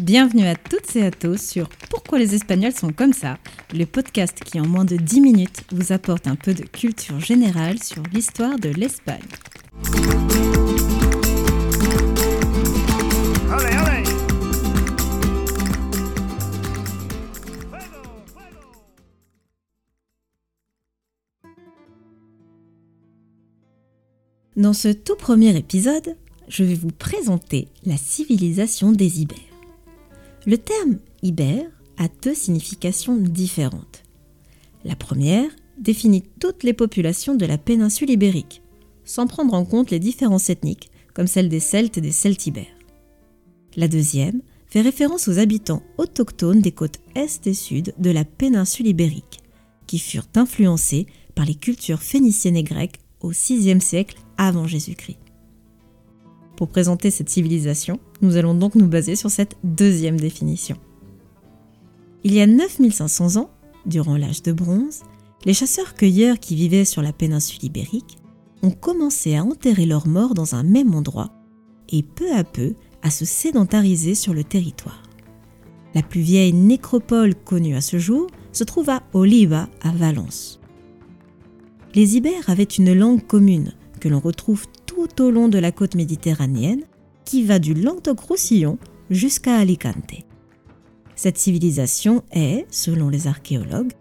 [0.00, 3.36] Bienvenue à toutes et à tous sur Pourquoi les Espagnols sont comme ça,
[3.74, 7.82] le podcast qui en moins de 10 minutes vous apporte un peu de culture générale
[7.82, 9.18] sur l'histoire de l'Espagne.
[24.56, 29.57] Dans ce tout premier épisode, je vais vous présenter la civilisation des Ibères.
[30.48, 34.02] Le terme Ibère a deux significations différentes.
[34.82, 38.62] La première définit toutes les populations de la péninsule ibérique,
[39.04, 42.78] sans prendre en compte les différences ethniques, comme celles des Celtes et des Celtibères.
[43.76, 48.86] La deuxième fait référence aux habitants autochtones des côtes est et sud de la péninsule
[48.86, 49.42] ibérique,
[49.86, 55.18] qui furent influencés par les cultures phéniciennes et grecques au VIe siècle avant Jésus-Christ.
[56.58, 60.76] Pour présenter cette civilisation, nous allons donc nous baser sur cette deuxième définition.
[62.24, 63.50] Il y a 9500 ans,
[63.86, 65.02] durant l'âge de bronze,
[65.44, 68.18] les chasseurs-cueilleurs qui vivaient sur la péninsule ibérique
[68.64, 71.30] ont commencé à enterrer leurs morts dans un même endroit
[71.90, 75.04] et peu à peu à se sédentariser sur le territoire.
[75.94, 80.58] La plus vieille nécropole connue à ce jour se trouve à Oliva, à Valence.
[81.94, 84.66] Les Ibères avaient une langue commune que l'on retrouve
[85.06, 86.82] tout au long de la côte méditerranéenne
[87.24, 88.78] qui va du Languedoc-Roussillon
[89.10, 90.24] jusqu'à Alicante.
[91.14, 93.92] Cette civilisation est, selon les archéologues,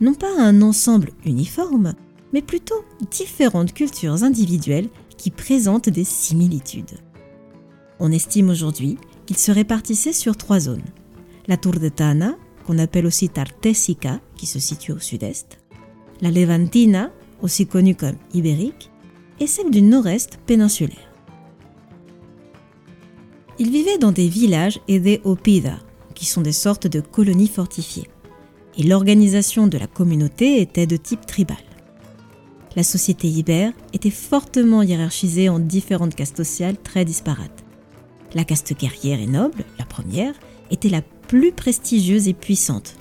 [0.00, 1.94] non pas un ensemble uniforme,
[2.32, 6.98] mais plutôt différentes cultures individuelles qui présentent des similitudes.
[7.98, 10.84] On estime aujourd'hui qu'ils se répartissaient sur trois zones.
[11.48, 15.58] La Tour de Tana, qu'on appelle aussi Tartésica, qui se situe au sud-est,
[16.20, 17.10] la Levantina,
[17.42, 18.90] aussi connue comme Ibérique,
[19.40, 21.12] et celle du nord-est péninsulaire.
[23.58, 25.78] Ils vivaient dans des villages et des oppida,
[26.14, 28.08] qui sont des sortes de colonies fortifiées,
[28.76, 31.56] et l'organisation de la communauté était de type tribal.
[32.74, 37.64] La société ibère était fortement hiérarchisée en différentes castes sociales très disparates.
[38.34, 40.34] La caste guerrière et noble, la première,
[40.70, 42.96] était la plus prestigieuse et puissante.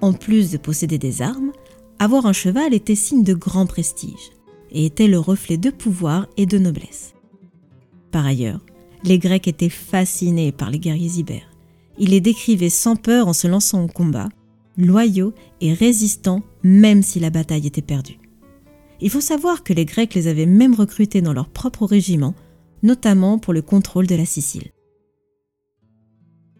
[0.00, 1.50] En plus de posséder des armes,
[1.98, 4.30] avoir un cheval était signe de grand prestige
[4.72, 7.14] et était le reflet de pouvoir et de noblesse.
[8.10, 8.60] Par ailleurs,
[9.04, 11.50] les Grecs étaient fascinés par les guerriers ibères.
[11.98, 14.28] Ils les décrivaient sans peur en se lançant au combat,
[14.76, 18.18] loyaux et résistants même si la bataille était perdue.
[19.00, 22.34] Il faut savoir que les Grecs les avaient même recrutés dans leur propre régiment,
[22.82, 24.70] notamment pour le contrôle de la Sicile.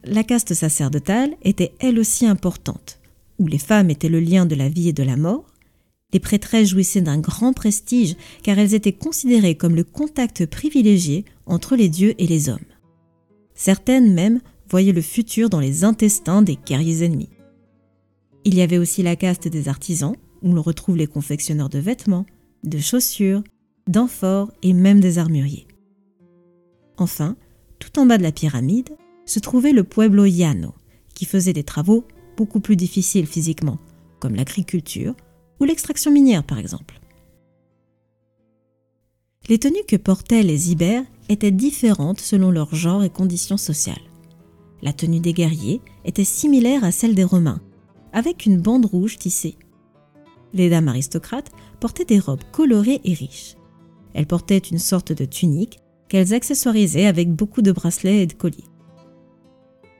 [0.05, 3.01] La caste sacerdotale était elle aussi importante,
[3.39, 5.50] où les femmes étaient le lien de la vie et de la mort,
[6.13, 11.77] les prêtresses jouissaient d'un grand prestige car elles étaient considérées comme le contact privilégié entre
[11.77, 12.59] les dieux et les hommes.
[13.55, 17.31] Certaines même voyaient le futur dans les intestins des guerriers ennemis.
[18.45, 22.25] Il y avait aussi la caste des artisans, où l'on retrouve les confectionneurs de vêtements,
[22.65, 23.43] de chaussures,
[23.87, 25.67] d'amphores et même des armuriers.
[26.97, 27.37] Enfin,
[27.79, 30.75] tout en bas de la pyramide, se trouvait le pueblo llano,
[31.15, 32.05] qui faisait des travaux
[32.37, 33.79] beaucoup plus difficiles physiquement,
[34.21, 35.15] comme l'agriculture,
[35.61, 37.01] ou l'extraction minière par exemple.
[39.49, 44.03] Les tenues que portaient les Ibères étaient différentes selon leur genre et conditions sociales.
[44.83, 47.61] La tenue des guerriers était similaire à celle des Romains,
[48.13, 49.57] avec une bande rouge tissée.
[50.53, 51.51] Les dames aristocrates
[51.81, 53.57] portaient des robes colorées et riches.
[54.15, 55.79] Elles portaient une sorte de tunique
[56.09, 58.65] qu'elles accessoirisaient avec beaucoup de bracelets et de colliers.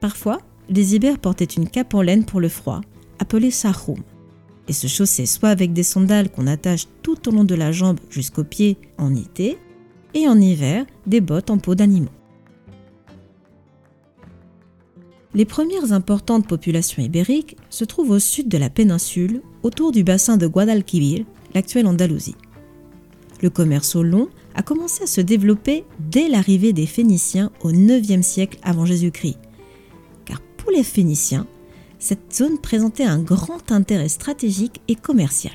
[0.01, 0.39] Parfois,
[0.69, 2.81] les Ibères portaient une cape en laine pour le froid,
[3.19, 4.03] appelée sahoum
[4.71, 7.99] et se chausser soit avec des sandales qu'on attache tout au long de la jambe
[8.09, 9.59] jusqu'aux pieds en été,
[10.15, 12.09] et en hiver des bottes en peau d'animaux.
[15.35, 20.37] Les premières importantes populations ibériques se trouvent au sud de la péninsule, autour du bassin
[20.37, 22.37] de Guadalquivir, l'actuelle Andalousie.
[23.43, 28.25] Le commerce au long a commencé à se développer dès l'arrivée des Phéniciens au IXe
[28.25, 29.39] siècle avant Jésus-Christ.
[30.25, 31.47] Car pour les Phéniciens,
[32.01, 35.55] cette zone présentait un grand intérêt stratégique et commercial.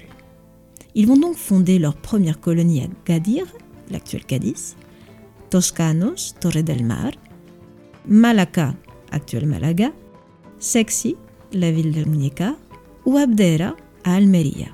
[0.93, 3.45] Ils vont donc fonder leur première colonie à Gadir,
[3.89, 4.77] l'actuel Cadiz,
[5.49, 7.11] Toscanos, Torre del Mar,
[8.07, 8.73] Malaca,
[9.11, 9.91] actuel Malaga,
[10.59, 11.17] Sexy,
[11.51, 12.55] la ville de Muñeca,
[13.05, 14.67] ou Abdera, à Almeria.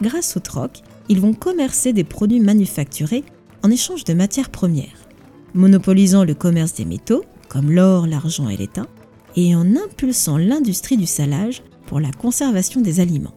[0.00, 3.24] Grâce au troc, ils vont commercer des produits manufacturés
[3.62, 5.06] en échange de matières premières,
[5.54, 8.88] monopolisant le commerce des métaux, comme l'or, l'argent et l'étain,
[9.36, 13.34] et en impulsant l'industrie du salage pour la conservation des aliments.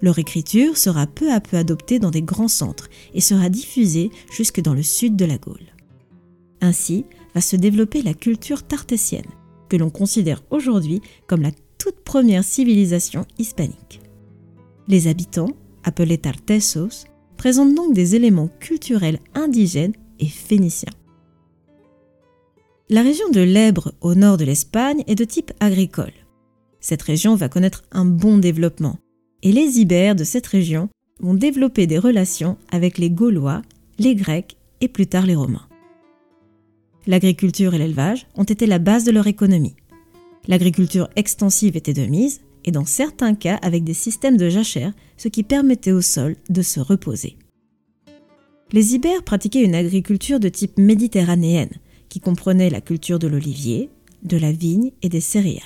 [0.00, 4.60] Leur écriture sera peu à peu adoptée dans des grands centres et sera diffusée jusque
[4.60, 5.74] dans le sud de la Gaule.
[6.60, 7.04] Ainsi
[7.34, 9.26] va se développer la culture tartésienne,
[9.68, 14.00] que l'on considère aujourd'hui comme la toute première civilisation hispanique.
[14.88, 15.50] Les habitants,
[15.84, 17.06] appelés Tartesos,
[17.36, 20.92] présentent donc des éléments culturels indigènes et phéniciens.
[22.90, 26.14] La région de l'Èbre, au nord de l'Espagne, est de type agricole.
[26.80, 28.96] Cette région va connaître un bon développement,
[29.42, 30.88] et les Ibères de cette région
[31.20, 33.60] vont développer des relations avec les Gaulois,
[33.98, 35.68] les Grecs et plus tard les Romains.
[37.06, 39.76] L'agriculture et l'élevage ont été la base de leur économie.
[40.46, 45.28] L'agriculture extensive était de mise, et dans certains cas avec des systèmes de jachère, ce
[45.28, 47.36] qui permettait au sol de se reposer.
[48.72, 51.68] Les Ibères pratiquaient une agriculture de type méditerranéenne,
[52.08, 53.90] qui comprenait la culture de l'olivier,
[54.22, 55.62] de la vigne et des céréales.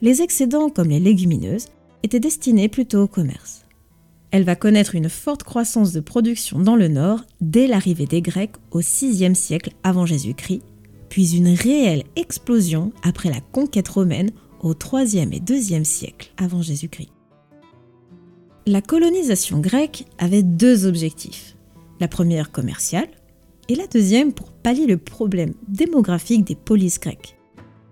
[0.00, 1.66] Les excédents, comme les légumineuses,
[2.02, 3.64] étaient destinés plutôt au commerce.
[4.30, 8.56] Elle va connaître une forte croissance de production dans le nord dès l'arrivée des Grecs
[8.72, 10.62] au VIe siècle avant Jésus-Christ,
[11.08, 17.10] puis une réelle explosion après la conquête romaine au IIIe et IIe siècle avant Jésus-Christ.
[18.66, 21.56] La colonisation grecque avait deux objectifs.
[22.00, 23.08] La première commerciale
[23.68, 27.36] et la deuxième pour pallier le problème démographique des polices grecques.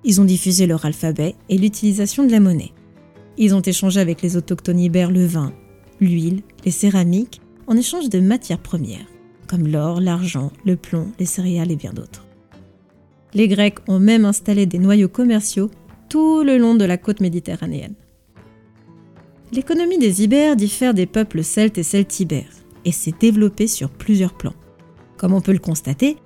[0.04, 2.72] Ils ont diffusé leur alphabet et l'utilisation de la monnaie.
[3.38, 5.52] Ils ont échangé avec les autochtones ibères le vin,
[6.00, 9.06] l'huile, les céramiques, en échange de matières premières,
[9.46, 12.26] comme l'or, l'argent, le plomb, les céréales et bien d'autres.
[13.34, 15.70] Les Grecs ont même installé des noyaux commerciaux
[16.08, 17.94] tout le long de la côte méditerranéenne.
[19.52, 22.52] L'économie des Ibères diffère des peuples celtes et celtibères
[22.84, 24.54] et s'est développée sur plusieurs plans.
[25.22, 26.18] Comme on peut le constater,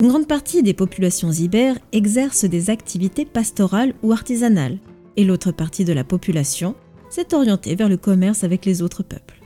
[0.00, 4.78] une grande partie des populations ibères exercent des activités pastorales ou artisanales,
[5.18, 6.74] et l'autre partie de la population
[7.10, 9.42] s'est orientée vers le commerce avec les autres peuples.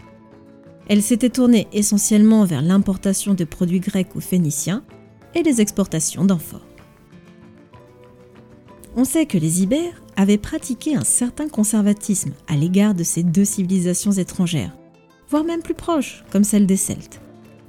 [0.87, 4.85] Elle s'était tournée essentiellement vers l'importation de produits grecs ou phéniciens
[5.35, 6.69] et les exportations d'amphores
[8.99, 13.45] on sait que les Ibères avaient pratiqué un certain conservatisme à l'égard de ces deux
[13.45, 14.77] civilisations étrangères,
[15.29, 17.21] voire même plus proches, comme celle des Celtes.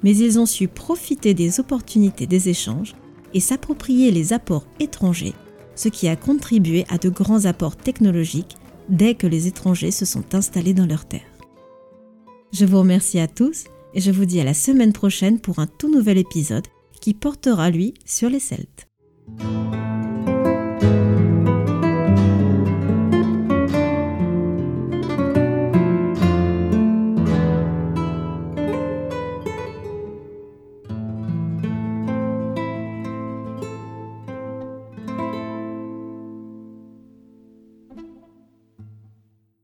[0.04, 2.96] Mais ils ont su profiter des opportunités des échanges
[3.34, 5.34] et s'approprier les apports étrangers,
[5.76, 8.58] ce qui a contribué à de grands apports technologiques
[8.90, 11.22] dès que les étrangers se sont installés dans leurs terres.
[12.52, 15.68] Je vous remercie à tous et je vous dis à la semaine prochaine pour un
[15.68, 16.68] tout nouvel épisode
[17.00, 18.88] qui portera lui sur les Celtes.